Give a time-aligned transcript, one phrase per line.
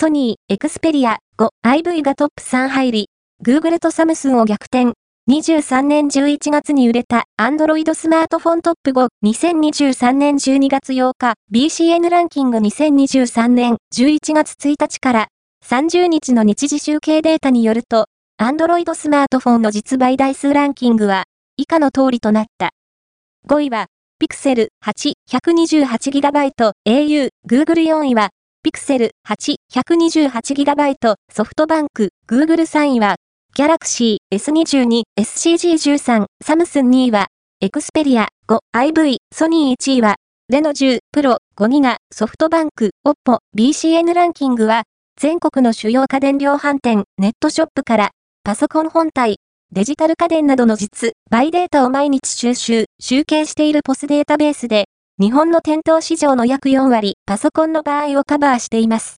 [0.00, 3.08] ソニー、エクスペリア、5、IV がトップ3入り、
[3.44, 4.94] Google とサムスンを逆転。
[5.30, 15.28] 23年11月に売れた Android スマートフォントップ5、2023年12月8日、BCN ランキング2023年11月1日から
[15.66, 18.06] 30日の日時集計データによると、
[18.40, 21.24] Android スマートフォンの実売台数ランキングは
[21.58, 22.70] 以下の通りとなった。
[23.46, 23.88] 5位は、
[24.18, 28.30] Pixel 8、128GB au、Google 4位は、
[28.62, 33.16] Pixel 8、128GB ソフトバンク、Google 3位は、
[33.56, 37.28] Galaxy S22、SCG13、サムスン2位は、
[37.64, 40.16] Xperia 5、IV、ソニー1位は、
[40.50, 44.82] レノ10、プロ5ギガ、ソフトバンク、Oppo、BCN ランキングは、
[45.18, 48.10] 全国の主要家電量販店、ネットショップから、
[48.44, 49.38] パソコン本体、
[49.72, 54.84] デジタル家電などの実、バイデータを毎日収集、集計しているポスデータベースで、
[55.20, 59.18] 日本の店頭市場の約4割、パソコンの場合をカバーしています。